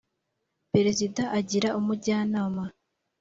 [0.71, 2.63] perezida agira umujyanama.